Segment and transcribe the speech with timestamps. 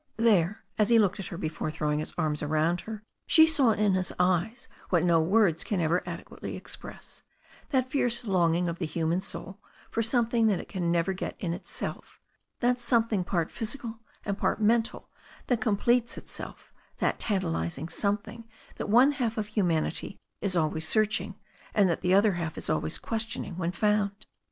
[0.17, 3.93] There as he looked at her before throwing his arms around her she saw in
[3.93, 7.21] his eyes what no words can ever adequately express,
[7.69, 9.59] that fierce longing of the human soul
[9.91, 12.19] for something that it can never get in itself,
[12.61, 15.07] that something part physical and part mental
[15.45, 18.45] that completes itself, that tan talizing something
[18.77, 21.37] that one half of humanity is always 424 THE STORY OF A NEW ZEALAND RIVER
[21.37, 21.39] searching,
[21.75, 24.25] and that the other half is always questioning when found.